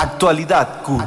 Actualidad 0.00 0.82
CUT. 0.84 1.02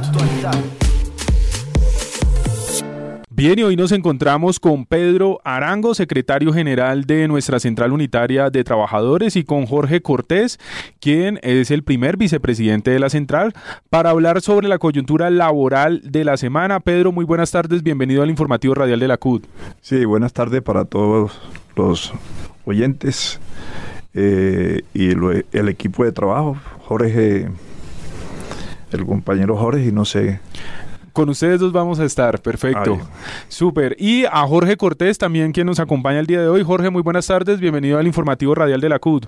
Bien, 3.29 3.57
y 3.57 3.63
hoy 3.63 3.77
nos 3.77 3.93
encontramos 3.93 4.59
con 4.59 4.85
Pedro 4.85 5.39
Arango, 5.45 5.95
secretario 5.95 6.51
general 6.51 7.05
de 7.05 7.29
nuestra 7.29 7.61
Central 7.61 7.93
Unitaria 7.93 8.49
de 8.49 8.65
Trabajadores, 8.65 9.37
y 9.37 9.45
con 9.45 9.65
Jorge 9.65 10.01
Cortés, 10.01 10.59
quien 10.99 11.39
es 11.41 11.71
el 11.71 11.83
primer 11.83 12.17
vicepresidente 12.17 12.91
de 12.91 12.99
la 12.99 13.09
Central, 13.09 13.53
para 13.89 14.09
hablar 14.09 14.41
sobre 14.41 14.67
la 14.67 14.77
coyuntura 14.77 15.29
laboral 15.29 16.01
de 16.03 16.25
la 16.25 16.35
semana. 16.35 16.81
Pedro, 16.81 17.13
muy 17.13 17.23
buenas 17.23 17.51
tardes, 17.51 17.83
bienvenido 17.83 18.23
al 18.23 18.29
informativo 18.29 18.75
radial 18.75 18.99
de 18.99 19.07
la 19.07 19.15
CUT. 19.15 19.45
Sí, 19.79 20.03
buenas 20.03 20.33
tardes 20.33 20.61
para 20.61 20.83
todos 20.83 21.39
los 21.77 22.11
oyentes 22.65 23.39
eh, 24.13 24.81
y 24.93 25.11
el 25.11 25.69
equipo 25.69 26.03
de 26.03 26.11
trabajo. 26.11 26.57
Jorge, 26.83 27.47
el 28.97 29.05
compañero 29.05 29.57
Jorge, 29.57 29.85
y 29.85 29.91
no 29.91 30.05
sé 30.05 30.39
con 31.13 31.29
ustedes 31.29 31.59
dos 31.59 31.71
vamos 31.73 31.99
a 31.99 32.05
estar, 32.05 32.41
perfecto. 32.41 32.99
Súper. 33.47 33.95
Y 33.99 34.25
a 34.25 34.47
Jorge 34.47 34.77
Cortés 34.77 35.17
también, 35.17 35.51
quien 35.51 35.67
nos 35.67 35.79
acompaña 35.79 36.19
el 36.19 36.27
día 36.27 36.41
de 36.41 36.47
hoy. 36.47 36.63
Jorge, 36.63 36.89
muy 36.89 37.01
buenas 37.01 37.27
tardes, 37.27 37.59
bienvenido 37.59 37.99
al 37.99 38.07
informativo 38.07 38.55
radial 38.55 38.81
de 38.81 38.89
la 38.89 38.99
CUD. 38.99 39.25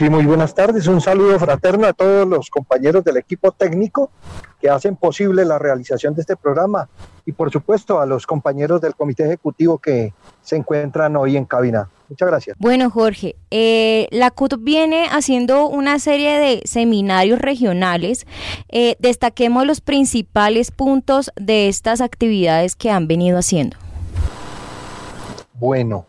Sí, 0.00 0.08
muy 0.08 0.24
buenas 0.24 0.54
tardes. 0.54 0.86
Un 0.86 1.02
saludo 1.02 1.38
fraterno 1.38 1.86
a 1.86 1.92
todos 1.92 2.26
los 2.26 2.48
compañeros 2.48 3.04
del 3.04 3.18
equipo 3.18 3.52
técnico 3.52 4.10
que 4.58 4.70
hacen 4.70 4.96
posible 4.96 5.44
la 5.44 5.58
realización 5.58 6.14
de 6.14 6.22
este 6.22 6.36
programa 6.36 6.88
y 7.26 7.32
por 7.32 7.50
supuesto 7.50 8.00
a 8.00 8.06
los 8.06 8.26
compañeros 8.26 8.80
del 8.80 8.94
comité 8.94 9.24
ejecutivo 9.24 9.76
que 9.76 10.14
se 10.40 10.56
encuentran 10.56 11.16
hoy 11.16 11.36
en 11.36 11.44
cabina. 11.44 11.90
Muchas 12.08 12.28
gracias. 12.30 12.56
Bueno, 12.58 12.88
Jorge, 12.88 13.36
eh, 13.50 14.08
la 14.10 14.30
CUT 14.30 14.54
viene 14.60 15.06
haciendo 15.10 15.68
una 15.68 15.98
serie 15.98 16.38
de 16.38 16.62
seminarios 16.64 17.38
regionales. 17.38 18.26
Eh, 18.70 18.96
destaquemos 19.00 19.66
los 19.66 19.82
principales 19.82 20.70
puntos 20.70 21.30
de 21.36 21.68
estas 21.68 22.00
actividades 22.00 22.74
que 22.74 22.90
han 22.90 23.06
venido 23.06 23.36
haciendo. 23.36 23.76
Bueno, 25.60 26.06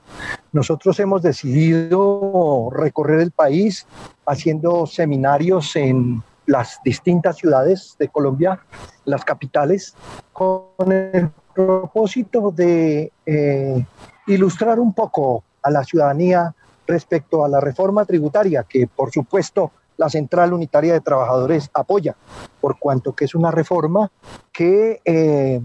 nosotros 0.53 0.97
hemos 1.01 1.21
decidido 1.21 2.69
recorrer 2.71 3.19
el 3.19 3.31
país 3.31 3.85
haciendo 4.25 4.87
seminarios 4.87 5.75
en 5.75 6.23
las 6.45 6.79
distintas 6.85 7.35
ciudades 7.35 7.97
de 7.99 8.07
Colombia, 8.07 8.61
las 9.03 9.25
capitales, 9.25 9.93
con 10.31 10.89
el 10.89 11.29
propósito 11.53 12.51
de 12.51 13.11
eh, 13.25 13.85
ilustrar 14.27 14.79
un 14.79 14.93
poco 14.93 15.43
a 15.63 15.69
la 15.69 15.83
ciudadanía 15.83 16.55
respecto 16.87 17.43
a 17.43 17.49
la 17.49 17.59
reforma 17.59 18.05
tributaria, 18.05 18.63
que 18.63 18.87
por 18.87 19.11
supuesto 19.11 19.73
la 19.97 20.09
Central 20.09 20.53
Unitaria 20.53 20.93
de 20.93 21.01
Trabajadores 21.01 21.69
apoya, 21.73 22.15
por 22.61 22.79
cuanto 22.79 23.13
que 23.13 23.25
es 23.25 23.35
una 23.35 23.51
reforma 23.51 24.09
que, 24.53 25.01
eh, 25.03 25.59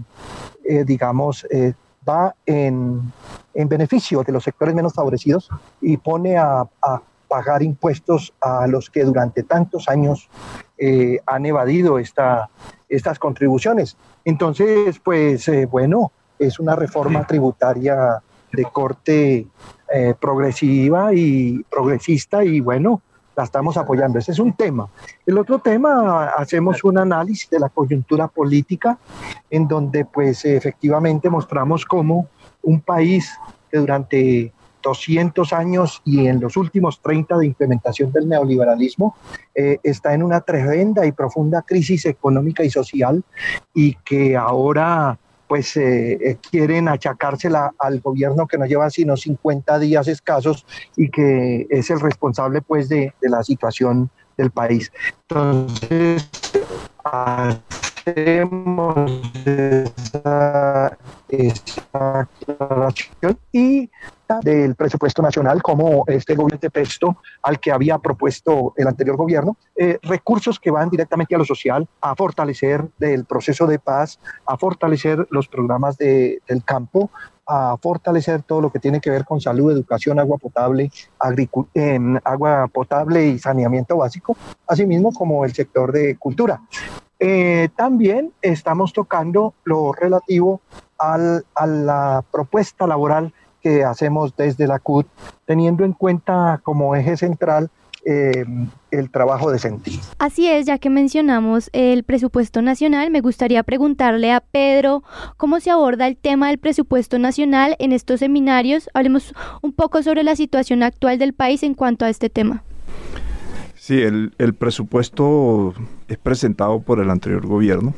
eh, 0.65 0.83
digamos, 0.83 1.47
va 2.07 2.35
en, 2.45 3.11
beneficio 3.53 4.23
de 4.23 4.31
los 4.31 4.43
sectores 4.43 4.75
menos 4.75 4.93
favorecidos 4.93 5.49
y 5.81 5.97
pone 5.97 6.37
a, 6.37 6.67
pagar 7.27 7.61
impuestos 7.61 8.33
a 8.39 8.67
los 8.67 8.89
que 8.89 9.03
durante 9.03 9.43
tantos 9.43 9.89
años 9.89 10.29
han 11.25 11.45
evadido 11.45 11.99
esta, 11.99 12.49
estas 12.87 13.19
contribuciones. 13.19 13.97
Entonces, 14.23 14.99
pues 15.03 15.51
bueno, 15.69 16.13
es 16.39 16.57
una 16.59 16.75
reforma 16.75 17.27
tributaria 17.27 18.21
de 18.51 18.63
corte 18.71 19.47
eh, 19.93 20.13
progresiva 20.19 21.13
y 21.13 21.63
progresista 21.69 22.43
y 22.43 22.59
bueno, 22.59 23.01
la 23.37 23.43
estamos 23.43 23.77
apoyando. 23.77 24.17
Ese 24.17 24.31
es 24.31 24.39
un 24.39 24.53
tema. 24.53 24.89
El 25.25 25.37
otro 25.37 25.59
tema, 25.59 26.29
hacemos 26.29 26.83
un 26.83 26.97
análisis 26.97 27.49
de 27.49 27.59
la 27.59 27.69
coyuntura 27.69 28.27
política 28.27 28.97
en 29.49 29.67
donde 29.67 30.05
pues 30.05 30.43
efectivamente 30.43 31.29
mostramos 31.29 31.85
cómo 31.85 32.27
un 32.63 32.81
país 32.81 33.31
que 33.71 33.77
durante 33.77 34.51
200 34.81 35.53
años 35.53 36.01
y 36.03 36.25
en 36.27 36.39
los 36.39 36.57
últimos 36.57 36.99
30 37.01 37.37
de 37.37 37.45
implementación 37.45 38.11
del 38.11 38.27
neoliberalismo 38.27 39.15
eh, 39.53 39.79
está 39.83 40.13
en 40.13 40.23
una 40.23 40.41
tremenda 40.41 41.05
y 41.05 41.11
profunda 41.11 41.61
crisis 41.61 42.05
económica 42.05 42.63
y 42.63 42.69
social 42.71 43.23
y 43.73 43.93
que 43.95 44.35
ahora 44.35 45.19
pues 45.47 45.77
eh, 45.77 46.13
eh, 46.13 46.37
quieren 46.49 46.87
achacársela 46.87 47.73
al 47.79 47.99
gobierno 48.01 48.47
que 48.47 48.57
no 48.57 48.65
lleva 48.65 48.89
sino 48.89 49.15
50 49.15 49.79
días 49.79 50.07
escasos 50.07 50.65
y 50.95 51.09
que 51.09 51.67
es 51.69 51.89
el 51.89 51.99
responsable 51.99 52.61
pues 52.61 52.89
de, 52.89 53.13
de 53.21 53.29
la 53.29 53.43
situación 53.43 54.09
del 54.37 54.51
país. 54.51 54.91
Entonces, 55.27 56.29
hacemos 58.07 59.11
esa, 59.45 60.97
esa 61.29 62.27
y 63.51 63.89
del 64.43 64.75
presupuesto 64.75 65.21
nacional 65.21 65.61
como 65.61 66.03
este 66.07 66.35
gobierno 66.35 66.59
de 66.61 66.69
pesto 66.69 67.17
al 67.41 67.59
que 67.59 67.71
había 67.71 67.97
propuesto 67.97 68.73
el 68.75 68.87
anterior 68.87 69.15
gobierno, 69.15 69.57
eh, 69.75 69.99
recursos 70.03 70.59
que 70.59 70.71
van 70.71 70.89
directamente 70.89 71.35
a 71.35 71.37
lo 71.37 71.45
social, 71.45 71.87
a 72.01 72.15
fortalecer 72.15 72.85
el 72.99 73.25
proceso 73.25 73.67
de 73.67 73.79
paz, 73.79 74.19
a 74.45 74.57
fortalecer 74.57 75.27
los 75.29 75.47
programas 75.47 75.97
de, 75.97 76.41
del 76.47 76.63
campo, 76.63 77.09
a 77.45 77.77
fortalecer 77.81 78.43
todo 78.43 78.59
lo 78.59 78.69
que 78.69 78.79
tiene 78.79 78.99
que 78.99 79.09
ver 79.09 79.23
con 79.23 79.39
salud, 79.39 79.71
educación, 79.71 80.19
agua 80.19 80.37
potable, 80.37 80.91
en 81.73 82.19
agua 82.25 82.67
potable 82.67 83.27
y 83.27 83.39
saneamiento 83.39 83.97
básico, 83.97 84.35
asimismo 84.67 85.13
como 85.13 85.45
el 85.45 85.53
sector 85.53 85.93
de 85.93 86.17
cultura. 86.17 86.61
Eh, 87.19 87.69
también 87.75 88.31
estamos 88.41 88.93
tocando 88.93 89.53
lo 89.63 89.91
relativo 89.91 90.61
al, 90.97 91.45
a 91.55 91.65
la 91.65 92.23
propuesta 92.31 92.85
laboral 92.85 93.33
que 93.61 93.83
hacemos 93.83 94.35
desde 94.35 94.67
la 94.67 94.79
CUT, 94.79 95.07
teniendo 95.45 95.83
en 95.83 95.93
cuenta 95.93 96.59
como 96.63 96.95
eje 96.95 97.17
central 97.17 97.69
eh, 98.09 98.45
el 98.91 99.09
trabajo 99.11 99.51
de 99.51 99.59
sentido. 99.59 99.99
Así 100.17 100.47
es, 100.47 100.65
ya 100.65 100.77
que 100.77 100.89
mencionamos 100.89 101.69
el 101.73 102.03
presupuesto 102.05 102.61
nacional, 102.61 103.11
me 103.11 103.19
gustaría 103.19 103.63
preguntarle 103.63 104.31
a 104.31 104.39
Pedro 104.39 105.03
cómo 105.35 105.59
se 105.59 105.71
aborda 105.71 106.07
el 106.07 106.15
tema 106.15 106.47
del 106.47 106.57
presupuesto 106.57 107.19
nacional 107.19 107.75
en 107.79 107.91
estos 107.91 108.21
seminarios. 108.21 108.89
Hablemos 108.93 109.33
un 109.61 109.73
poco 109.73 110.03
sobre 110.03 110.23
la 110.23 110.37
situación 110.37 110.83
actual 110.83 111.19
del 111.19 111.33
país 111.33 111.63
en 111.63 111.73
cuanto 111.73 112.05
a 112.05 112.09
este 112.09 112.29
tema. 112.29 112.63
Sí, 113.87 114.01
el, 114.01 114.53
presupuesto 114.59 115.73
es 116.09 116.17
presentado 116.17 116.81
por 116.81 116.99
el 116.99 117.09
anterior 117.09 117.47
gobierno. 117.47 117.95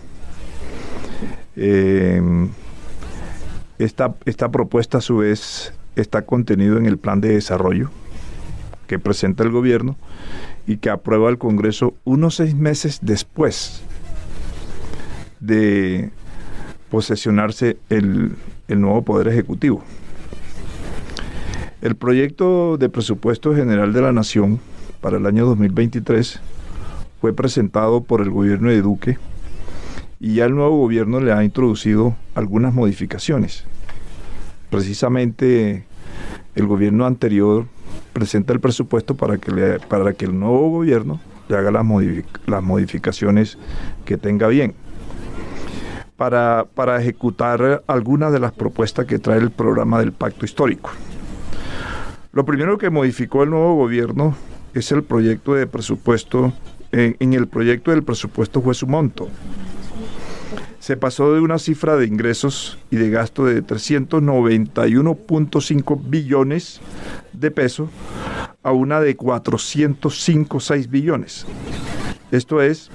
Eh, 1.55 2.21
esta, 3.79 4.13
esta 4.25 4.51
propuesta 4.51 4.99
a 4.99 5.01
su 5.01 5.17
vez 5.17 5.73
está 5.95 6.21
contenido 6.21 6.77
en 6.77 6.85
el 6.85 6.99
plan 6.99 7.21
de 7.21 7.29
desarrollo 7.29 7.89
que 8.85 8.99
presenta 8.99 9.41
el 9.41 9.49
gobierno 9.49 9.97
y 10.67 10.77
que 10.77 10.91
aprueba 10.91 11.27
el 11.27 11.39
Congreso 11.39 11.95
unos 12.03 12.35
seis 12.35 12.53
meses 12.53 12.99
después 13.01 13.81
de 15.39 16.11
posesionarse 16.91 17.77
el, 17.89 18.33
el 18.67 18.79
nuevo 18.79 19.01
Poder 19.01 19.27
Ejecutivo. 19.27 19.83
El 21.81 21.95
proyecto 21.95 22.77
de 22.77 22.89
presupuesto 22.89 23.55
general 23.55 23.91
de 23.91 24.01
la 24.03 24.11
Nación 24.11 24.59
para 25.01 25.17
el 25.17 25.25
año 25.25 25.45
2023 25.45 26.39
fue 27.21 27.33
presentado 27.33 28.01
por 28.01 28.21
el 28.21 28.29
gobierno 28.29 28.69
de 28.69 28.81
Duque 28.81 29.17
y 30.19 30.35
ya 30.35 30.45
el 30.45 30.55
nuevo 30.55 30.77
gobierno 30.77 31.19
le 31.19 31.31
ha 31.31 31.43
introducido 31.43 32.15
algunas 32.35 32.73
modificaciones. 32.73 33.65
Precisamente 34.69 35.85
el 36.55 36.67
gobierno 36.67 37.05
anterior 37.05 37.65
presenta 38.13 38.53
el 38.53 38.59
presupuesto 38.59 39.15
para 39.15 39.37
que, 39.37 39.79
para 39.87 40.13
que 40.13 40.25
el 40.25 40.37
nuevo 40.37 40.69
gobierno 40.69 41.19
le 41.47 41.57
haga 41.57 41.71
las, 41.71 41.85
las 42.45 42.63
modificaciones 42.63 43.57
que 44.05 44.17
tenga 44.17 44.47
bien. 44.47 44.73
Para, 46.17 46.67
para 46.75 46.99
ejecutar 47.01 47.83
algunas 47.87 48.33
de 48.33 48.39
las 48.39 48.51
propuestas 48.51 49.05
que 49.05 49.19
trae 49.19 49.39
el 49.39 49.51
programa 49.51 49.99
del 49.99 50.11
pacto 50.11 50.43
histórico. 50.43 50.89
Lo 52.33 52.43
primero 52.43 52.77
que 52.77 52.89
modificó 52.89 53.43
el 53.43 53.51
nuevo 53.51 53.75
gobierno 53.75 54.35
es 54.73 54.91
el 54.91 55.03
proyecto 55.03 55.53
de 55.53 55.67
presupuesto, 55.67 56.53
en 56.91 57.33
el 57.33 57.47
proyecto 57.47 57.91
del 57.91 58.03
presupuesto 58.03 58.61
fue 58.61 58.73
su 58.73 58.87
monto 58.87 59.29
se 60.79 60.97
pasó 60.97 61.35
de 61.35 61.41
una 61.41 61.59
cifra 61.59 61.97
de 61.97 62.07
ingresos 62.07 62.79
y 62.89 62.95
de 62.95 63.11
gasto 63.11 63.45
de 63.45 63.63
391.5 63.63 66.01
billones 66.03 66.81
de 67.31 67.51
pesos 67.51 67.91
a 68.63 68.71
una 68.71 68.99
de 68.99 69.15
405.6 69.15 70.89
billones. 70.89 71.45
Esto 72.31 72.59
es, 72.61 72.89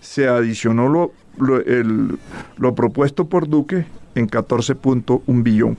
se 0.00 0.26
adicionó 0.26 0.88
lo, 0.88 1.12
lo 2.56 2.74
propuesto 2.74 3.28
por 3.28 3.48
Duque 3.48 3.86
en 4.16 4.28
14.1 4.28 5.44
billón. 5.44 5.78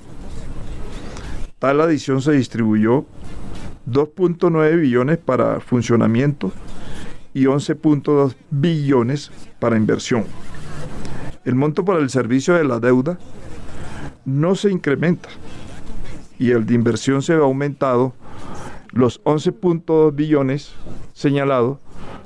Tal 1.60 1.82
adición 1.82 2.22
se 2.22 2.32
distribuyó 2.32 3.06
2.9 3.88 4.82
billones 4.82 5.18
para 5.18 5.60
funcionamiento 5.60 6.52
y 7.34 7.46
11.2 7.46 8.36
billones 8.50 9.32
para 9.60 9.78
inversión. 9.78 10.26
El 11.44 11.56
monto 11.56 11.86
para 11.86 12.00
el 12.00 12.10
servicio 12.10 12.56
de 12.56 12.64
la 12.64 12.80
deuda 12.80 13.20
no 14.26 14.56
se 14.56 14.72
incrementa 14.72 15.30
y 16.40 16.52
el 16.52 16.66
de 16.66 16.74
inversión 16.74 17.22
se 17.22 17.34
ha 17.34 17.38
aumentado 17.38 18.14
los 18.92 19.22
11.2 19.24 20.16
billones 20.16 20.74
señalados, 21.14 21.80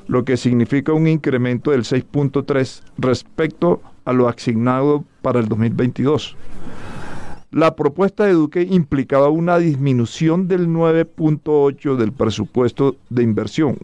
lo 0.08 0.24
que 0.24 0.38
significa 0.38 0.94
un 0.94 1.08
incremento 1.08 1.72
del 1.72 1.82
6.3 1.82 2.84
respecto 2.98 3.82
a 4.06 4.14
lo 4.14 4.28
asignado 4.28 5.04
para 5.22 5.40
el 5.40 5.48
2022. 5.48 6.38
La 7.52 7.76
propuesta 7.76 8.26
de 8.26 8.34
Duque 8.34 8.62
implicaba 8.62 9.30
una 9.30 9.58
disminución 9.58 10.48
del 10.48 10.68
9.8 10.68 11.96
del 11.96 12.12
presupuesto 12.12 12.96
de 13.10 13.24
inversión. 13.24 13.80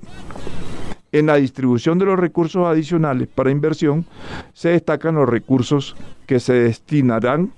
En 1.11 1.25
la 1.25 1.37
distribución 1.37 1.97
de 1.97 2.05
los 2.05 2.19
recursos 2.19 2.67
adicionales 2.67 3.27
para 3.27 3.49
inversión 3.49 4.05
se 4.53 4.69
destacan 4.69 5.15
los 5.15 5.27
recursos 5.27 5.95
que 6.27 6.39
se 6.39 6.53
destinarán 6.53 7.53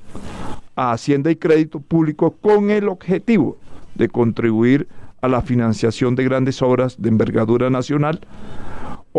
a 0.77 0.93
Hacienda 0.93 1.29
y 1.29 1.35
Crédito 1.35 1.81
Público 1.81 2.31
con 2.39 2.69
el 2.69 2.87
objetivo 2.87 3.57
de 3.95 4.07
contribuir 4.07 4.87
a 5.19 5.27
la 5.27 5.41
financiación 5.41 6.15
de 6.15 6.23
grandes 6.23 6.61
obras 6.61 7.01
de 7.01 7.09
envergadura 7.09 7.69
nacional 7.69 8.21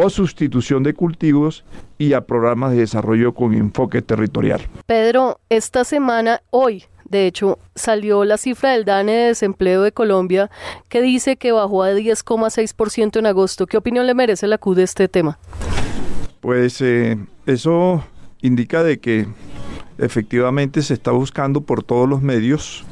o 0.00 0.10
sustitución 0.10 0.84
de 0.84 0.94
cultivos 0.94 1.64
y 1.98 2.12
a 2.12 2.20
programas 2.20 2.70
de 2.70 2.78
desarrollo 2.78 3.34
con 3.34 3.52
enfoque 3.52 4.00
territorial. 4.00 4.60
Pedro, 4.86 5.40
esta 5.48 5.82
semana, 5.82 6.40
hoy, 6.50 6.84
de 7.06 7.26
hecho, 7.26 7.58
salió 7.74 8.24
la 8.24 8.36
cifra 8.36 8.70
del 8.70 8.84
DANE 8.84 9.10
de 9.10 9.26
desempleo 9.26 9.82
de 9.82 9.90
Colombia 9.90 10.52
que 10.88 11.02
dice 11.02 11.36
que 11.36 11.50
bajó 11.50 11.82
a 11.82 11.92
10,6% 11.92 13.18
en 13.18 13.26
agosto. 13.26 13.66
¿Qué 13.66 13.76
opinión 13.76 14.06
le 14.06 14.14
merece 14.14 14.46
la 14.46 14.58
CUD 14.58 14.76
de 14.76 14.82
este 14.84 15.08
tema? 15.08 15.40
Pues 16.38 16.80
eh, 16.80 17.18
eso 17.46 18.04
indica 18.40 18.84
de 18.84 19.00
que 19.00 19.26
efectivamente 19.98 20.80
se 20.82 20.94
está 20.94 21.10
buscando 21.10 21.62
por 21.62 21.82
todos 21.82 22.08
los 22.08 22.22
medios 22.22 22.84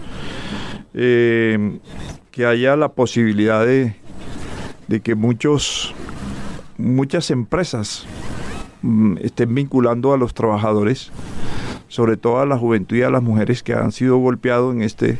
eh, 0.92 1.78
que 2.32 2.46
haya 2.46 2.74
la 2.74 2.88
posibilidad 2.88 3.64
de, 3.64 3.94
de 4.88 5.00
que 5.00 5.14
muchos 5.14 5.94
muchas 6.78 7.30
empresas 7.30 8.06
mm, 8.82 9.18
estén 9.22 9.54
vinculando 9.54 10.12
a 10.12 10.18
los 10.18 10.34
trabajadores, 10.34 11.10
sobre 11.88 12.16
todo 12.16 12.40
a 12.40 12.46
la 12.46 12.58
juventud 12.58 12.96
y 12.96 13.02
a 13.02 13.10
las 13.10 13.22
mujeres 13.22 13.62
que 13.62 13.74
han 13.74 13.92
sido 13.92 14.18
golpeados 14.18 14.74
en 14.74 14.82
este, 14.82 15.18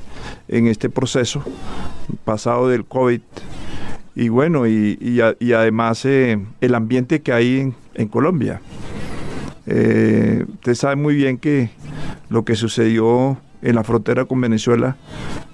en 0.48 0.66
este 0.66 0.90
proceso 0.90 1.42
pasado 2.24 2.68
del 2.68 2.84
COVID. 2.84 3.20
Y 4.14 4.28
bueno, 4.30 4.66
y, 4.66 5.20
además 5.54 6.04
eh, 6.06 6.38
el 6.60 6.74
ambiente 6.74 7.20
que 7.20 7.32
hay 7.32 7.72
en, 7.94 8.08
Colombia. 8.08 8.60
Eh, 9.66 10.44
usted 10.54 10.74
sabe 10.74 10.96
muy 10.96 11.14
bien 11.14 11.38
que 11.38 11.70
lo 12.30 12.44
que 12.44 12.54
sucedió 12.54 13.38
en 13.66 13.74
la 13.74 13.82
frontera 13.82 14.24
con 14.26 14.40
Venezuela, 14.40 14.96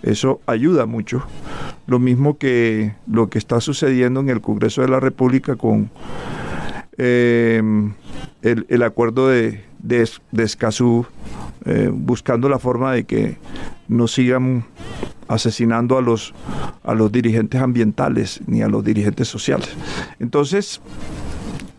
eso 0.02 0.40
ayuda 0.46 0.84
mucho. 0.84 1.24
Lo 1.86 1.98
mismo 1.98 2.36
que 2.36 2.92
lo 3.06 3.30
que 3.30 3.38
está 3.38 3.60
sucediendo 3.62 4.20
en 4.20 4.28
el 4.28 4.42
Congreso 4.42 4.82
de 4.82 4.88
la 4.88 5.00
República 5.00 5.56
con 5.56 5.90
eh, 6.98 7.62
el, 8.42 8.82
acuerdo 8.82 9.28
de, 9.28 9.64
de, 9.80 10.42
Escazú, 10.42 11.06
eh, 11.64 11.90
buscando 11.90 12.50
la 12.50 12.58
forma 12.58 12.92
de 12.92 13.04
que 13.04 13.38
no 13.88 14.06
sigan 14.06 14.66
asesinando 15.26 15.96
a 15.96 16.02
los, 16.02 16.34
a 16.84 16.92
los 16.92 17.10
dirigentes 17.10 17.62
ambientales 17.62 18.42
ni 18.46 18.60
a 18.60 18.68
los 18.68 18.84
dirigentes 18.84 19.26
sociales. 19.26 19.70
Entonces, 20.20 20.82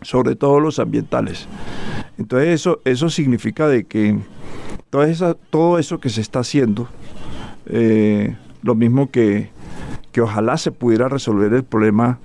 sobre 0.01 0.35
todo 0.35 0.59
los 0.59 0.79
ambientales. 0.79 1.47
Entonces 2.17 2.49
eso, 2.49 2.81
eso 2.85 3.11
significa 3.11 3.67
de 3.67 3.83
que 3.83 4.17
todo 5.49 5.79
eso 5.79 5.99
que 5.99 6.09
se 6.09 6.21
está 6.21 6.39
haciendo, 6.39 6.87
eh, 7.65 8.35
lo 8.61 8.75
mismo 8.75 9.09
que, 9.09 9.49
que 10.11 10.21
ojalá 10.21 10.57
se 10.57 10.71
pudiera 10.71 11.09
resolver 11.09 11.51
el 11.53 11.63
problema 11.63 12.19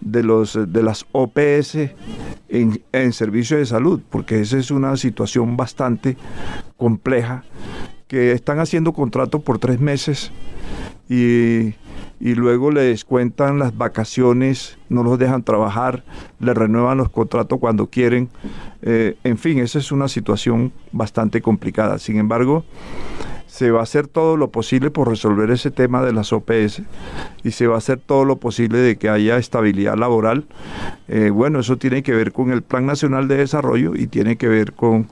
de, 0.00 0.22
los, 0.22 0.56
de 0.72 0.82
las 0.82 1.04
OPS 1.10 1.74
en, 2.48 2.80
en 2.92 3.12
servicio 3.12 3.58
de 3.58 3.66
salud, 3.66 4.00
porque 4.08 4.40
esa 4.40 4.56
es 4.56 4.70
una 4.70 4.96
situación 4.96 5.56
bastante 5.56 6.16
compleja, 6.76 7.44
que 8.06 8.30
están 8.30 8.60
haciendo 8.60 8.92
contratos 8.92 9.42
por 9.42 9.58
tres 9.58 9.80
meses 9.80 10.30
y 11.08 11.74
y 12.20 12.34
luego 12.34 12.70
le 12.70 12.82
descuentan 12.82 13.58
las 13.58 13.76
vacaciones, 13.76 14.78
no 14.88 15.02
los 15.02 15.18
dejan 15.18 15.42
trabajar, 15.42 16.04
le 16.40 16.54
renuevan 16.54 16.98
los 16.98 17.10
contratos 17.10 17.58
cuando 17.58 17.88
quieren. 17.88 18.28
Eh, 18.82 19.16
en 19.24 19.38
fin, 19.38 19.58
esa 19.58 19.78
es 19.78 19.92
una 19.92 20.08
situación 20.08 20.72
bastante 20.92 21.42
complicada. 21.42 21.98
Sin 21.98 22.18
embargo, 22.18 22.64
se 23.56 23.70
va 23.70 23.80
a 23.80 23.84
hacer 23.84 24.06
todo 24.06 24.36
lo 24.36 24.50
posible 24.50 24.90
por 24.90 25.08
resolver 25.08 25.50
ese 25.50 25.70
tema 25.70 26.02
de 26.02 26.12
las 26.12 26.30
OPS 26.32 26.82
y 27.42 27.52
se 27.52 27.66
va 27.66 27.76
a 27.76 27.78
hacer 27.78 27.98
todo 27.98 28.26
lo 28.26 28.36
posible 28.36 28.78
de 28.78 28.96
que 28.96 29.08
haya 29.08 29.38
estabilidad 29.38 29.96
laboral. 29.96 30.44
Eh, 31.08 31.30
bueno, 31.30 31.60
eso 31.60 31.78
tiene 31.78 32.02
que 32.02 32.12
ver 32.12 32.32
con 32.32 32.50
el 32.50 32.62
Plan 32.62 32.84
Nacional 32.84 33.28
de 33.28 33.38
Desarrollo 33.38 33.94
y 33.94 34.08
tiene 34.08 34.36
que 34.36 34.48
ver 34.48 34.74
con, 34.74 35.08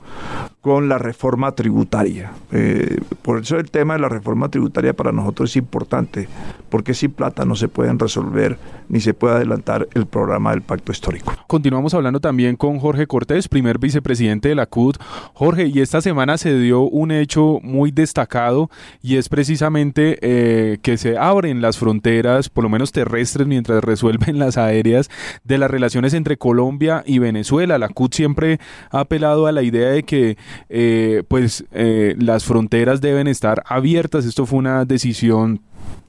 con 0.65 0.89
la 0.89 0.97
reforma 0.97 1.51
tributaria. 1.51 2.31
Eh, 2.51 2.99
por 3.21 3.39
eso 3.39 3.59
el 3.59 3.69
tema 3.69 3.93
de 3.93 3.99
la 3.99 4.09
reforma 4.09 4.49
tributaria 4.49 4.93
para 4.93 5.11
nosotros 5.11 5.51
es 5.51 5.57
importante, 5.57 6.27
porque 6.71 6.95
sin 6.95 7.11
plata 7.11 7.45
no 7.45 7.55
se 7.55 7.67
pueden 7.67 7.99
resolver 7.99 8.57
ni 8.89 8.99
se 8.99 9.13
puede 9.13 9.35
adelantar 9.35 9.87
el 9.93 10.05
programa 10.05 10.51
del 10.51 10.61
pacto 10.61 10.91
histórico. 10.91 11.33
Continuamos 11.47 11.93
hablando 11.93 12.19
también 12.19 12.55
con 12.55 12.79
Jorge 12.79 13.07
Cortés, 13.07 13.47
primer 13.47 13.77
vicepresidente 13.77 14.49
de 14.49 14.55
la 14.55 14.65
CUT. 14.65 14.97
Jorge, 15.33 15.67
y 15.67 15.81
esta 15.81 16.01
semana 16.01 16.37
se 16.37 16.57
dio 16.57 16.81
un 16.81 17.11
hecho 17.11 17.59
muy 17.61 17.91
destacado 17.91 18.69
y 19.01 19.17
es 19.17 19.29
precisamente 19.29 20.17
eh, 20.21 20.79
que 20.81 20.97
se 20.97 21.17
abren 21.17 21.61
las 21.61 21.77
fronteras, 21.77 22.49
por 22.49 22.63
lo 22.63 22.69
menos 22.69 22.91
terrestres, 22.91 23.47
mientras 23.47 23.83
resuelven 23.83 24.39
las 24.39 24.57
aéreas 24.57 25.09
de 25.43 25.57
las 25.57 25.69
relaciones 25.69 26.13
entre 26.13 26.37
Colombia 26.37 27.03
y 27.05 27.19
Venezuela. 27.19 27.77
La 27.77 27.89
CUT 27.89 28.13
siempre 28.13 28.59
ha 28.89 29.01
apelado 29.01 29.47
a 29.47 29.51
la 29.51 29.61
idea 29.61 29.89
de 29.89 30.03
que 30.03 30.37
eh, 30.69 31.23
pues 31.27 31.65
eh, 31.71 32.15
las 32.17 32.45
fronteras 32.45 33.01
deben 33.01 33.27
estar 33.27 33.63
abiertas. 33.65 34.25
Esto 34.25 34.45
fue 34.45 34.59
una 34.59 34.85
decisión 34.85 35.61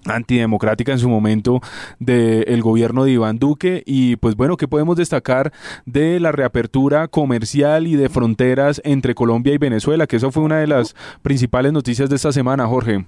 antidemocrática 0.07 0.93
en 0.93 0.99
su 0.99 1.09
momento 1.09 1.61
del 1.99 2.63
gobierno 2.63 3.05
de 3.05 3.13
Iván 3.13 3.39
Duque 3.39 3.83
y 3.87 4.17
pues 4.17 4.37
bueno, 4.37 4.57
¿qué 4.57 4.69
podemos 4.69 4.97
destacar 4.97 5.53
de 5.85 6.21
la 6.21 6.33
reapertura 6.33 7.09
comercial 7.09 7.87
y 7.87 7.97
de 7.97 8.09
fronteras 8.09 8.81
entre 8.85 9.15
Colombia 9.15 9.55
y 9.55 9.59
Venezuela? 9.59 10.07
Que 10.07 10.17
eso 10.17 10.31
fue 10.31 10.43
una 10.43 10.59
de 10.59 10.67
las 10.67 10.95
principales 11.23 11.73
noticias 11.73 12.09
de 12.09 12.17
esta 12.17 12.33
semana, 12.33 12.67
Jorge. 12.67 13.05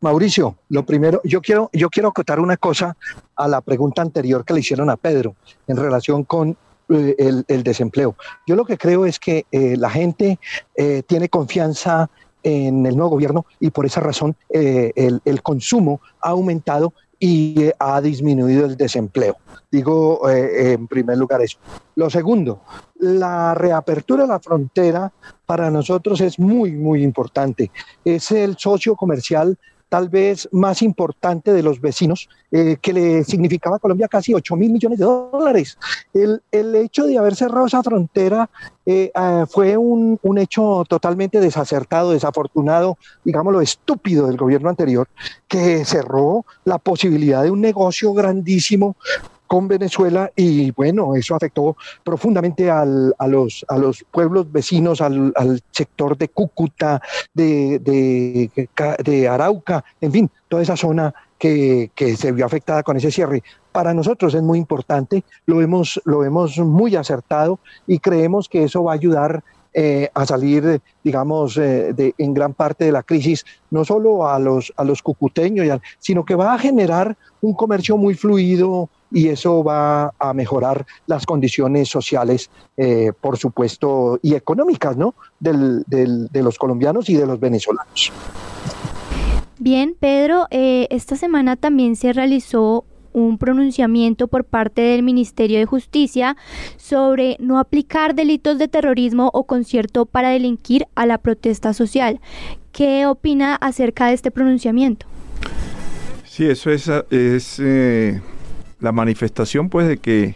Mauricio, 0.00 0.56
lo 0.68 0.84
primero, 0.84 1.20
yo 1.24 1.40
quiero, 1.40 1.70
yo 1.72 1.88
quiero 1.88 2.10
acotar 2.10 2.38
una 2.38 2.56
cosa 2.56 2.96
a 3.36 3.48
la 3.48 3.60
pregunta 3.60 4.02
anterior 4.02 4.44
que 4.44 4.54
le 4.54 4.60
hicieron 4.60 4.90
a 4.90 4.96
Pedro 4.96 5.34
en 5.66 5.76
relación 5.76 6.24
con 6.24 6.56
eh, 6.88 7.44
el, 7.48 7.62
desempleo. 7.62 8.16
Yo 8.46 8.56
lo 8.56 8.64
que 8.64 8.76
creo 8.76 9.06
es 9.06 9.18
que 9.18 9.46
eh, 9.50 9.76
la 9.76 9.88
gente 9.88 10.38
eh, 10.76 11.02
tiene 11.06 11.28
confianza 11.28 12.10
en 12.42 12.84
el 12.84 12.94
nuevo 12.94 13.12
gobierno 13.12 13.46
y 13.58 13.70
por 13.70 13.86
esa 13.86 14.00
razón 14.00 14.36
eh, 14.50 14.92
el, 14.96 15.42
consumo 15.42 16.00
ha 16.20 16.30
aumentado 16.30 16.92
y 17.18 17.70
ha 17.78 18.00
disminuido 18.02 18.66
el 18.66 18.76
desempleo. 18.76 19.36
Digo 19.70 20.28
en 20.28 20.86
primer 20.88 21.16
lugar 21.16 21.40
eso. 21.40 21.56
Lo 21.96 22.10
segundo, 22.10 22.60
la 22.98 23.54
reapertura 23.54 24.24
de 24.24 24.28
la 24.28 24.40
frontera 24.40 25.10
para 25.46 25.70
nosotros 25.70 26.20
es 26.20 26.38
muy, 26.38 26.72
muy 26.72 27.02
importante. 27.02 27.70
Es 28.04 28.30
el 28.30 28.58
socio 28.58 28.94
comercial 28.94 29.56
tal 29.94 30.08
vez 30.08 30.48
más 30.50 30.82
importante 30.82 31.52
de 31.52 31.62
los 31.62 31.80
vecinos, 31.80 32.28
eh, 32.50 32.78
que 32.82 32.92
le 32.92 33.22
significaba 33.22 33.76
a 33.76 33.78
Colombia 33.78 34.08
casi 34.08 34.34
8 34.34 34.56
mil 34.56 34.72
millones 34.72 34.98
de 34.98 35.04
dólares. 35.04 35.78
El, 36.12 36.42
el, 36.50 36.74
hecho 36.74 37.06
de 37.06 37.16
haber 37.16 37.36
cerrado 37.36 37.66
esa 37.66 37.80
frontera 37.80 38.50
eh, 38.84 39.12
ah, 39.14 39.46
fue 39.48 39.76
un, 39.76 40.18
un, 40.20 40.38
hecho 40.38 40.84
totalmente 40.88 41.38
desacertado, 41.38 42.10
desafortunado, 42.10 42.98
digámoslo, 43.22 43.60
estúpido 43.60 44.26
del 44.26 44.36
gobierno 44.36 44.68
anterior, 44.68 45.06
que 45.46 45.84
cerró 45.84 46.44
la 46.64 46.78
posibilidad 46.78 47.44
de 47.44 47.52
un 47.52 47.60
negocio 47.60 48.12
grandísimo 48.14 48.96
con 49.46 49.68
Venezuela 49.68 50.30
y 50.34 50.70
bueno, 50.72 51.14
eso 51.14 51.34
afectó 51.34 51.76
profundamente 52.02 52.70
al, 52.70 53.14
a, 53.18 53.26
los, 53.26 53.64
a 53.68 53.78
los 53.78 54.04
pueblos 54.10 54.50
vecinos, 54.50 55.00
al, 55.00 55.32
al 55.36 55.62
sector 55.70 56.16
de 56.16 56.28
Cúcuta, 56.28 57.00
de, 57.32 57.78
de, 57.78 58.68
de, 59.04 59.28
Arauca, 59.28 59.84
en 60.00 60.12
fin, 60.12 60.30
toda 60.48 60.62
esa 60.62 60.76
zona 60.76 61.14
que, 61.38 61.90
que, 61.94 62.16
se 62.16 62.32
vio 62.32 62.46
afectada 62.46 62.82
con 62.82 62.96
ese 62.96 63.10
cierre. 63.10 63.42
Para 63.72 63.92
nosotros 63.92 64.34
es 64.34 64.42
muy 64.42 64.58
importante, 64.58 65.24
lo 65.46 65.60
hemos, 65.60 66.00
lo 66.04 66.24
hemos 66.24 66.58
muy 66.58 66.96
acertado 66.96 67.58
y 67.86 67.98
creemos 67.98 68.48
que 68.48 68.64
eso 68.64 68.84
va 68.84 68.92
a 68.92 68.94
ayudar 68.94 69.42
eh, 69.76 70.08
a 70.14 70.24
salir, 70.24 70.80
digamos, 71.02 71.56
eh, 71.56 71.92
de, 71.92 72.14
en 72.18 72.32
gran 72.32 72.54
parte 72.54 72.84
de 72.84 72.92
la 72.92 73.02
crisis, 73.02 73.44
no 73.70 73.84
solo 73.84 74.28
a 74.28 74.38
los, 74.38 74.72
a 74.76 74.84
los 74.84 75.02
cucuteños, 75.02 75.80
sino 75.98 76.24
que 76.24 76.36
va 76.36 76.54
a 76.54 76.58
generar 76.60 77.16
un 77.40 77.54
comercio 77.54 77.96
muy 77.96 78.14
fluido 78.14 78.88
y 79.14 79.28
eso 79.28 79.64
va 79.64 80.12
a 80.18 80.34
mejorar 80.34 80.84
las 81.06 81.24
condiciones 81.24 81.88
sociales, 81.88 82.50
eh, 82.76 83.12
por 83.18 83.38
supuesto, 83.38 84.18
y 84.20 84.34
económicas, 84.34 84.96
¿no? 84.96 85.14
Del, 85.40 85.84
del, 85.86 86.28
de 86.28 86.42
los 86.42 86.58
colombianos 86.58 87.08
y 87.08 87.14
de 87.14 87.26
los 87.26 87.40
venezolanos. 87.40 88.12
Bien, 89.58 89.96
Pedro, 89.98 90.46
esta 90.50 91.16
semana 91.16 91.56
también 91.56 91.96
se 91.96 92.12
realizó 92.12 92.84
un 93.14 93.38
pronunciamiento 93.38 94.26
por 94.28 94.44
parte 94.44 94.82
del 94.82 95.02
Ministerio 95.02 95.58
de 95.58 95.64
Justicia 95.64 96.36
sobre 96.76 97.36
no 97.38 97.58
aplicar 97.58 98.14
delitos 98.14 98.58
de 98.58 98.68
terrorismo 98.68 99.30
o 99.32 99.44
concierto 99.44 100.04
para 100.04 100.30
delinquir 100.30 100.86
a 100.96 101.06
la 101.06 101.18
protesta 101.18 101.72
social. 101.72 102.20
¿Qué 102.72 103.06
opina 103.06 103.54
acerca 103.54 104.08
de 104.08 104.14
este 104.14 104.32
pronunciamiento? 104.32 105.06
Sí, 106.24 106.44
eso 106.46 106.70
es, 106.70 106.90
es 107.10 107.60
eh, 107.60 108.20
la 108.84 108.92
manifestación 108.92 109.70
pues 109.70 109.88
de 109.88 109.96
que 109.96 110.34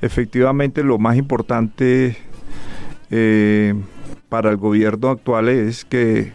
efectivamente 0.00 0.82
lo 0.82 0.98
más 0.98 1.16
importante 1.16 2.16
eh, 3.10 3.74
para 4.30 4.50
el 4.50 4.56
gobierno 4.56 5.10
actual 5.10 5.50
es 5.50 5.84
que 5.84 6.32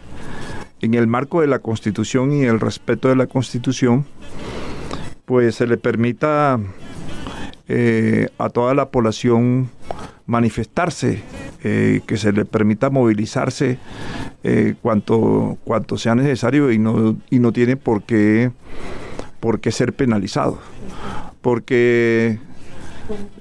en 0.80 0.94
el 0.94 1.08
marco 1.08 1.40
de 1.40 1.48
la 1.48 1.58
Constitución 1.58 2.32
y 2.32 2.44
el 2.44 2.60
respeto 2.60 3.08
de 3.08 3.16
la 3.16 3.26
Constitución, 3.26 4.06
pues 5.24 5.56
se 5.56 5.66
le 5.66 5.76
permita 5.76 6.58
eh, 7.68 8.28
a 8.38 8.48
toda 8.48 8.74
la 8.74 8.90
población 8.90 9.68
manifestarse, 10.26 11.22
eh, 11.64 12.00
que 12.06 12.16
se 12.16 12.32
le 12.32 12.44
permita 12.44 12.88
movilizarse 12.88 13.78
cuanto, 14.80 15.56
cuanto 15.64 15.96
sea 15.96 16.16
necesario 16.16 16.72
y 16.72 16.78
no, 16.78 17.16
y 17.30 17.38
no 17.38 17.52
tiene 17.52 17.76
por 17.76 18.02
qué, 18.02 18.50
por 19.38 19.60
qué 19.60 19.70
ser 19.70 19.92
penalizado. 19.92 20.58
Porque 21.42 22.38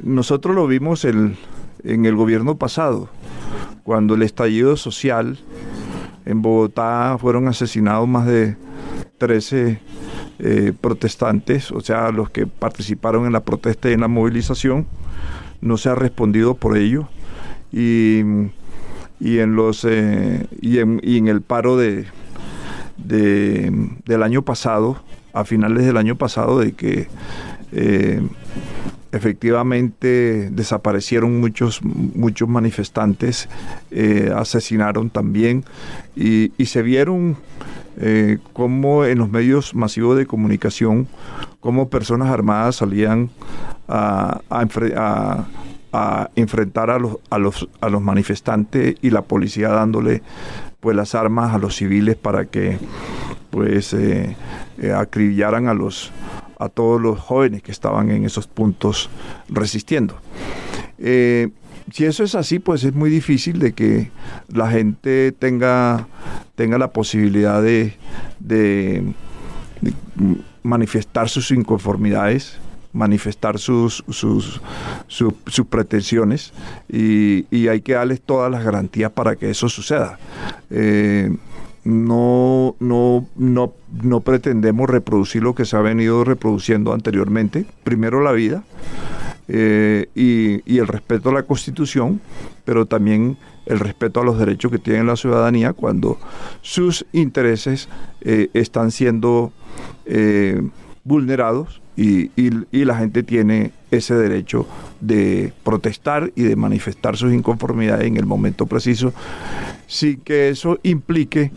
nosotros 0.04 0.54
lo 0.56 0.68
vimos 0.68 1.06
en 1.06 1.38
el 1.84 2.16
gobierno 2.16 2.58
pasado, 2.58 3.10
cuando 3.84 4.16
el 4.16 4.24
estallido 4.24 4.76
social 4.76 5.40
en 6.26 6.42
Bogotá 6.42 7.18
fueron 7.20 7.48
asesinados 7.48 8.08
más 8.08 8.26
de 8.26 8.56
13 9.18 9.80
eh, 10.40 10.74
protestantes, 10.80 11.72
o 11.72 11.82
sea, 11.82 12.12
los 12.12 12.30
que 12.30 12.48
participaron 12.48 13.26
en 13.26 13.34
la 13.34 13.42
protesta 13.42 13.90
y 13.90 13.94
en 13.94 14.02
la 14.02 14.08
movilización, 14.08 14.88
no 15.62 15.78
se 15.78 15.90
ha 15.90 15.96
respondido 15.96 16.56
por 16.56 16.78
ello. 16.78 17.08
Y, 17.72 18.22
y 19.20 19.40
en 19.40 19.56
los 19.56 19.86
eh, 19.86 20.48
y, 20.60 20.80
en, 20.80 21.28
el 21.28 21.42
paro 21.42 21.78
de, 21.78 22.06
del 23.06 24.24
año 24.24 24.44
pasado, 24.44 24.98
a 25.34 25.46
finales 25.46 25.86
del 25.86 25.98
año 25.98 26.18
pasado, 26.18 26.60
de 26.60 26.74
que 26.74 27.08
eh, 27.72 28.22
efectivamente 29.12 30.50
desaparecieron 30.52 31.40
muchos, 31.40 31.82
muchos 31.84 32.48
manifestantes, 32.48 33.50
asesinaron 34.36 35.10
también 35.10 35.66
y, 36.16 36.52
se 36.66 36.82
vieron 36.82 37.38
eh, 37.98 38.38
como 38.54 39.04
en 39.06 39.20
los 39.20 39.30
medios 39.30 39.76
masivos 39.76 40.18
de 40.18 40.26
comunicación, 40.26 41.08
como 41.60 41.90
personas 41.90 42.30
armadas 42.30 42.78
salían 42.78 43.30
a, 43.88 44.42
enfrentar 46.36 46.90
a 46.90 46.98
los, 47.00 47.18
a, 47.30 47.38
los, 47.38 47.68
a 47.82 47.90
los 47.90 48.02
manifestantes 48.02 48.96
y 49.02 49.10
la 49.10 49.24
policía 49.24 49.70
dándole 49.70 50.22
pues 50.82 50.98
las 50.98 51.16
armas 51.16 51.54
a 51.54 51.58
los 51.58 51.78
civiles 51.78 52.18
para 52.18 52.46
que 52.46 52.78
pues 53.50 53.94
eh, 53.94 54.36
eh, 54.80 54.92
acribillaran 54.92 55.68
a 55.68 55.74
los 55.74 56.12
a 56.60 56.70
todos 56.70 57.02
los 57.02 57.20
jóvenes 57.20 57.64
que 57.64 57.72
estaban 57.72 58.12
en 58.12 58.24
esos 58.24 58.46
puntos 58.46 59.10
resistiendo. 59.50 60.20
Eh, 61.00 61.50
si 61.92 62.06
eso 62.06 62.24
es 62.24 62.36
así, 62.36 62.60
pues 62.60 62.84
es 62.84 62.94
muy 62.94 63.10
difícil 63.10 63.58
de 63.58 63.74
que 63.74 64.12
la 64.48 64.70
gente 64.70 65.32
tenga, 65.32 66.08
tenga 66.54 66.78
la 66.78 66.92
posibilidad 66.92 67.62
de, 67.64 67.96
manifestar 70.62 71.28
sus 71.28 71.50
inconformidades, 71.50 72.60
manifestar 72.94 73.58
sus, 73.58 74.04
sus, 74.10 74.62
sus, 75.08 75.66
pretensiones 75.70 76.54
y, 76.90 77.68
hay 77.68 77.82
que 77.82 77.94
darles 77.94 78.22
todas 78.22 78.52
las 78.52 78.64
garantías 78.64 79.12
para 79.12 79.36
que 79.36 79.50
eso 79.50 79.70
suceda. 79.70 80.20
Eh, 80.70 81.36
no, 81.84 82.76
no, 82.80 83.26
no, 83.36 83.74
no 84.04 84.20
pretendemos 84.20 84.90
reproducir 84.90 85.42
lo 85.42 85.56
que 85.56 85.66
se 85.66 85.76
ha 85.78 85.82
venido 85.82 86.24
reproduciendo 86.24 86.94
anteriormente. 86.94 87.66
Primero 87.84 88.22
la 88.22 88.34
vida, 88.34 88.64
eh, 89.48 90.08
y, 90.14 90.78
el 90.78 90.88
respeto 90.88 91.30
a 91.30 91.34
la 91.34 91.44
Constitución, 91.44 92.22
pero 92.66 92.86
también 92.86 93.38
el 93.66 93.80
respeto 93.80 94.22
a 94.22 94.24
los 94.24 94.38
derechos 94.38 94.72
que 94.72 94.80
tiene 94.80 95.04
la 95.04 95.16
ciudadanía 95.16 95.74
cuando 95.74 96.20
sus 96.62 97.06
intereses 97.14 97.90
eh, 98.22 98.50
están 98.54 98.92
siendo 98.92 99.54
vulnerados 101.04 101.81
y, 101.96 102.32
la 102.86 102.98
gente 102.98 103.24
tiene 103.24 103.72
ese 103.92 104.16
derecho 104.16 104.68
de 105.00 105.54
protestar 105.64 106.32
y 106.36 106.44
de 106.44 106.56
manifestar 106.56 107.18
sus 107.18 107.34
inconformidades 107.34 108.08
en 108.08 108.18
el 108.18 108.26
momento 108.26 108.66
preciso, 108.66 109.14
sin 109.88 110.20
que 110.22 110.50
eso 110.50 110.80
implique 110.84 111.52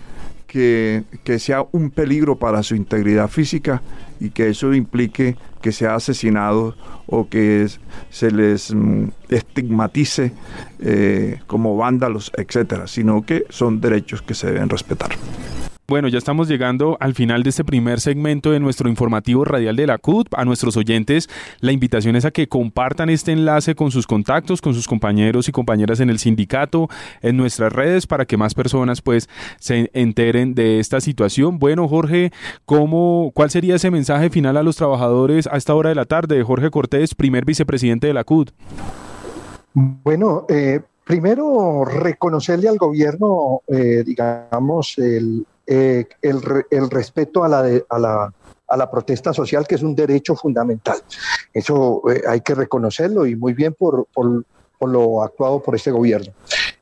que, 0.47 1.05
que 1.25 1.39
sea 1.39 1.65
un 1.73 1.91
peligro 1.91 2.37
para 2.37 2.63
su 2.63 2.75
integridad 2.77 3.29
física 3.29 3.83
y 4.21 4.31
que 4.31 4.49
eso 4.49 4.75
implique 4.75 5.37
que 5.65 5.73
sea 5.73 5.95
asesinado 5.95 6.77
o 7.07 7.29
que 7.29 7.67
se 8.11 8.31
les 8.31 8.75
mm, 8.75 9.09
estigmatice 9.31 10.33
eh, 10.79 11.41
como 11.47 11.77
vándalos, 11.77 12.31
etcétera, 12.37 12.87
sino 12.87 13.23
que 13.23 13.47
son 13.49 13.81
derechos 13.81 14.21
que 14.21 14.35
se 14.35 14.49
deben 14.49 14.69
respetar. 14.69 15.13
Bueno, 15.87 16.09
ya 16.09 16.17
estamos 16.17 16.49
llegando 16.49 16.97
al 16.99 17.15
final 17.15 17.43
de 17.43 17.51
este 17.51 17.63
primer 17.63 18.01
segmento 18.01 18.51
de 18.51 18.59
nuestro 18.59 18.89
informativo 18.89 19.45
radial 19.45 19.77
de 19.77 19.87
la 19.87 19.99
CUT. 19.99 20.29
A 20.35 20.47
nuestros 20.47 20.79
oyentes, 20.79 21.29
la 21.61 21.73
invitación 21.73 22.17
es 22.17 22.25
a 22.25 22.31
que 22.31 22.49
compartan 22.49 23.11
este 23.11 23.33
enlace 23.33 23.75
con 23.75 23.91
sus 23.91 24.07
contactos, 24.07 24.63
con 24.63 24.73
sus 24.73 24.89
compañeros 24.89 25.47
y 25.47 25.53
compañeras 25.53 26.01
en 26.01 26.09
el 26.09 26.19
sindicato, 26.19 26.89
en 27.21 27.37
nuestras 27.37 27.71
redes, 27.71 28.07
para 28.07 28.25
que 28.25 28.39
más 28.39 28.55
personas 28.55 29.03
pues 29.03 29.29
se 29.59 29.91
enteren 29.93 30.55
de 30.55 30.81
esta 30.81 31.03
situación. 31.03 31.59
Bueno, 31.59 31.87
Jorge, 31.87 32.33
¿cómo, 32.65 33.31
¿cuál 33.35 33.51
sería 33.51 33.75
ese 33.75 33.91
mensaje 33.91 34.31
final 34.31 34.57
a 34.57 34.63
los 34.63 34.77
trabajadores 34.77 35.47
a 35.49 35.59
esta 35.59 35.75
hora 35.75 35.91
de 35.91 35.97
la 35.97 36.07
tarde? 36.07 36.43
Jorge 36.43 36.71
Cortés, 36.71 37.15
primer 37.15 37.45
vicepresidente 37.45 38.07
de 38.07 38.15
la 38.15 38.25
CUT. 38.25 38.53
Bueno, 39.75 40.47
eh, 40.49 40.81
primero 41.05 41.85
reconocerle 41.85 42.71
al 42.71 42.79
gobierno, 42.79 43.61
eh, 43.69 44.03
digamos, 44.03 44.97
el, 44.97 45.45
eh, 45.67 46.07
el, 46.23 46.91
respeto 46.91 47.45
a 47.45 47.49
la, 47.49 47.81
a, 47.89 47.99
la, 47.99 48.33
a 48.69 48.77
la 48.77 48.91
protesta 48.91 49.33
social, 49.33 49.67
que 49.67 49.77
es 49.77 49.83
un 49.83 49.95
derecho 49.95 50.35
fundamental. 50.35 50.99
Eso 51.53 52.03
eh, 52.11 52.23
hay 52.27 52.41
que 52.41 52.55
reconocerlo 52.55 53.27
y 53.27 53.37
muy 53.37 53.55
bien 53.55 53.75
por, 53.75 54.07
por, 54.13 54.45
lo 54.87 55.23
actuado 55.23 55.63
por 55.63 55.75
este 55.75 55.91
gobierno. 55.91 56.33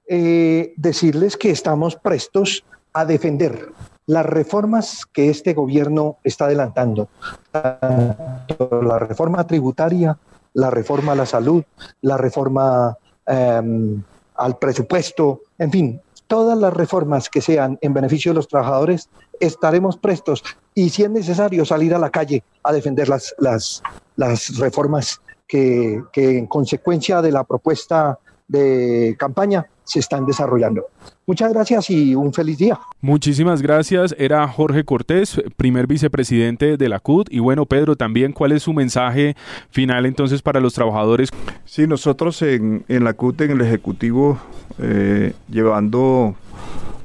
Eh, 0.09 0.75
decirles 0.77 1.37
que 1.37 1.51
estamos 1.51 1.95
prestos 1.95 2.65
a 2.93 3.05
defender 3.05 3.69
las 4.07 4.27
reformas 4.27 5.07
que 5.07 5.31
este 5.31 5.55
gobierno 5.55 6.17
está 6.25 6.47
adelantando, 6.47 7.09
la 7.53 8.99
reforma 8.99 9.47
tributaria, 9.47 10.19
la 10.55 10.71
reforma 10.71 11.13
a 11.13 11.15
la 11.15 11.27
salud, 11.27 11.63
la 12.01 12.17
reforma 12.17 12.99
em, 13.25 14.03
al 14.35 14.59
presupuesto, 14.59 15.43
en 15.59 15.71
fin, 15.71 16.01
todas 16.33 16.57
las 16.57 16.73
reformas 16.73 17.29
que 17.29 17.43
sean 17.43 17.79
en 17.83 17.93
beneficio 17.93 18.33
de 18.33 18.37
los 18.37 18.49
trabajadores, 18.49 19.11
estaremos 19.39 19.99
prestos 19.99 20.43
y 20.75 20.89
si 20.89 21.03
es 21.03 21.11
necesario 21.11 21.67
salir 21.67 21.95
a 21.95 21.99
la 21.99 22.09
calle 22.09 22.43
a 22.65 22.73
defender 22.73 23.07
las, 23.11 23.35
las, 23.37 23.83
las 24.17 24.57
reformas 24.57 25.21
que, 25.47 26.03
que 26.11 26.39
en 26.39 26.47
consecuencia 26.47 27.21
de 27.21 27.33
la 27.33 27.45
propuesta 27.45 28.19
de 28.49 29.15
campaña 29.19 29.67
se 29.85 29.99
están 29.99 30.25
desarrollando. 30.25 30.87
Muchas 31.27 31.53
gracias 31.53 31.91
y 31.91 32.15
un 32.15 32.33
feliz 32.33 32.59
día. 32.59 32.79
Muchísimas 33.01 33.63
gracias. 33.63 34.15
Era 34.19 34.47
Jorge 34.49 34.85
Cortés, 34.85 35.41
primer 35.57 35.87
vicepresidente 35.87 36.77
de 36.77 36.89
la 36.89 36.99
CUT. 36.99 37.29
Y 37.31 37.41
bueno, 37.41 37.67
Pedro, 37.67 37.97
también, 37.97 38.33
¿cuál 38.33 38.53
es 38.53 38.63
su 38.63 38.73
mensaje 38.73 39.37
final 39.71 40.07
entonces 40.07 40.43
para 40.43 40.61
los 40.61 40.75
trabajadores? 40.75 41.31
Sí, 41.65 41.87
nosotros 41.87 42.43
en, 42.43 42.85
la 42.89 43.13
CUT, 43.15 43.41
en 43.43 43.53
el 43.53 43.61
Ejecutivo, 43.61 44.39
eh, 44.79 45.35
llevando 45.49 46.35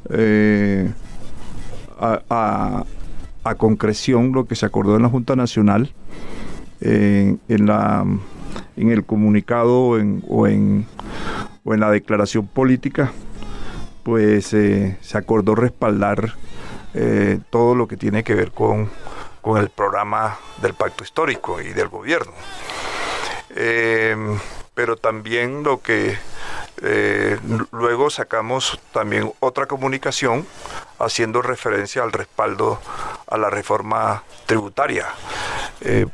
eh, 0.09 0.91
a, 1.99 2.83
concreción 3.57 4.33
lo 4.33 4.45
que 4.45 4.55
se 4.55 4.65
acordó 4.65 4.97
en 4.97 5.03
la 5.03 5.09
Junta 5.09 5.37
Nacional, 5.37 5.93
eh, 6.81 7.37
en 7.47 7.65
la 7.65 8.05
en 8.75 8.91
el 8.91 9.05
comunicado 9.05 9.79
o 9.79 9.97
en, 9.97 10.21
o 10.27 10.47
en, 10.47 10.85
la 11.63 11.89
declaración 11.89 12.45
política 12.45 13.11
pues 14.03 14.47
se 14.47 14.97
acordó 15.13 15.55
respaldar 15.55 16.33
todo 17.49 17.75
lo 17.75 17.87
que 17.87 17.95
tiene 17.97 18.23
que 18.23 18.35
ver 18.35 18.51
con, 18.51 18.89
con, 19.41 19.61
el 19.61 19.69
programa 19.69 20.37
del 20.61 20.73
pacto 20.73 21.03
histórico 21.03 21.61
y 21.61 21.73
del 21.73 21.87
gobierno. 21.87 22.33
Pero 24.73 24.95
también 24.97 25.63
lo 25.63 25.81
que 25.81 26.15
eh, 26.83 27.39
luego 27.71 28.09
sacamos 28.09 28.79
también 28.91 29.31
otra 29.39 29.65
comunicación 29.65 30.45
haciendo 30.99 31.41
referencia 31.41 32.03
al 32.03 32.11
respaldo 32.11 32.79
a 33.27 33.37
la 33.37 33.49
reforma 33.49 34.23
tributaria, 34.45 35.07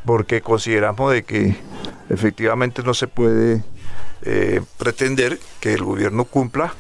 porque 0.06 0.42
consideramos 0.42 1.12
de 1.12 1.24
que 1.24 1.56
efectivamente 2.10 2.84
no 2.84 2.94
se 2.94 3.08
puede 3.08 3.64
eh, 4.26 4.62
pretender 4.78 5.38
que 5.60 5.74
el 5.74 5.84
gobierno 5.84 6.24
cumpla 6.24 6.74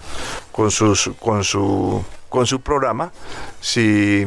con, 0.53 0.71
sus, 0.71 1.11
con, 1.19 1.43
su, 1.43 2.01
con 2.29 2.47
su 2.47 2.61
programa 2.61 3.11
si, 3.59 4.25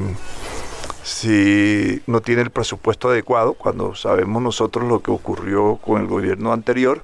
si 1.06 2.02
no 2.08 2.20
tiene 2.20 2.42
el 2.42 2.50
presupuesto 2.50 3.08
adecuado, 3.08 3.54
cuando 3.54 3.94
sabemos 3.94 4.42
nosotros 4.42 4.88
lo 4.88 5.02
que 5.02 5.12
ocurrió 5.12 5.76
con 5.76 6.00
el 6.00 6.08
gobierno 6.08 6.52
anterior, 6.52 7.02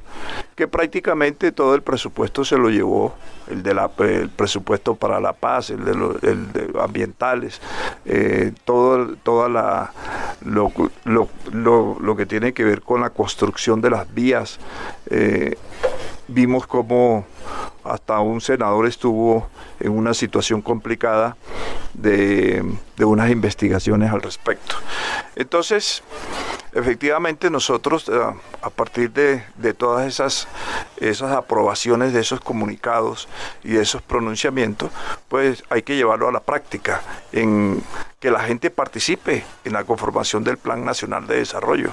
que 0.56 0.66
prácticamente 0.66 1.52
todo 1.52 1.76
el 1.76 1.82
presupuesto 1.82 2.44
se 2.44 2.59
lo 2.59 2.68
llevó, 2.68 3.14
el, 3.49 3.62
de 3.62 4.28
presupuesto 4.35 4.97
para 4.97 5.21
la 5.21 5.32
paz, 5.35 5.71
el 5.71 5.85
de, 5.85 5.94
los 5.94 6.16
ambientales, 6.80 7.61
eh, 8.04 8.52
todo, 8.64 9.14
toda 9.23 9.49
la, 9.49 9.92
lo, 10.44 10.73
lo, 11.04 11.28
lo, 11.52 11.97
lo, 12.00 12.16
que 12.16 12.26
tiene 12.26 12.52
que 12.52 12.64
ver 12.64 12.82
con 12.82 13.02
la 13.02 13.11
construcción 13.11 13.80
de 13.80 13.90
las 13.90 14.12
vías. 14.12 14.59
Eh, 15.11 15.56
vimos 16.26 16.66
como 16.66 17.25
hasta 17.84 18.20
un 18.20 18.40
senador 18.40 18.86
estuvo 18.86 19.48
en 19.80 19.92
una 19.92 20.14
situación 20.14 20.62
complicada 20.62 21.36
de, 21.94 22.64
unas 22.98 23.30
investigaciones 23.30 24.12
al 24.12 24.22
respecto. 24.22 24.76
Entonces, 25.36 26.02
efectivamente 26.73 27.50
nosotros 27.50 28.09
eh, 28.09 28.12
a 28.62 28.71
partir 28.71 29.11
de, 29.12 29.75
todas 29.75 30.07
esas, 30.07 30.49
esas 30.99 31.33
aprobaciones 31.33 32.12
de 32.12 32.21
esos 32.21 32.41
comunicados 32.41 33.29
y 33.62 33.73
de 33.73 33.83
esos 33.83 34.02
pronunciamientos, 34.02 34.91
pues 35.29 35.64
hay 35.71 35.83
que 35.83 35.97
llevarlo 35.97 36.29
a 36.29 36.33
la 36.33 36.41
práctica, 36.41 37.02
en 37.33 37.83
que 38.21 38.31
la 38.31 38.41
gente 38.41 38.71
participe 38.71 39.45
en 39.64 39.73
la 39.73 39.85
conformación 39.85 40.45
del 40.45 40.57
Plan 40.57 40.85
Nacional 40.85 41.26
de 41.26 41.38
Desarrollo, 41.38 41.91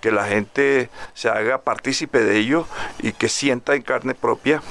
que 0.00 0.12
la 0.12 0.26
gente 0.26 0.90
se 1.14 1.28
haga 1.28 1.58
partícipe 1.58 2.22
de 2.22 2.38
ello 2.38 2.66
y 2.98 3.12
que 3.12 3.28
sienta 3.28 3.74
en 3.74 3.82
carne 3.82 4.14
propia 4.14 4.62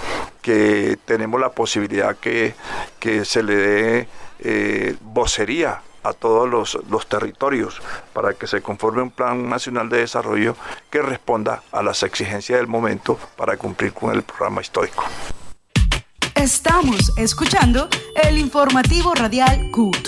que 0.41 0.97
tenemos 1.05 1.41
la 1.41 1.49
posibilidad 1.49 2.15
que, 2.15 2.53
que 2.99 3.25
se 3.25 3.41
le 3.41 3.55
dé 3.55 4.07
eh, 4.39 4.95
vocería 5.01 5.81
a 6.03 6.13
todos 6.13 6.49
los, 6.49 6.77
los, 6.89 7.07
territorios 7.07 7.81
para 8.13 8.33
que 8.33 8.47
se 8.47 8.61
conforme 8.61 9.01
un 9.01 9.11
plan 9.11 9.49
nacional 9.49 9.89
de 9.89 9.97
desarrollo 9.97 10.55
que 10.89 11.01
responda 11.01 11.63
a 11.71 11.83
las 11.83 12.03
exigencias 12.03 12.59
del 12.59 12.67
momento 12.67 13.19
para 13.35 13.57
cumplir 13.57 13.93
con 13.93 14.13
el 14.13 14.23
programa 14.23 14.61
histórico. 14.61 15.03
Estamos 16.35 17.11
escuchando 17.17 17.87
el 18.23 18.37
informativo 18.37 19.13
radial 19.13 19.69
CUT. 19.71 19.95